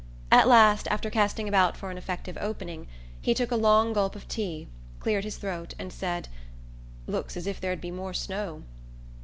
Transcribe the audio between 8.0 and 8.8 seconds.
snow."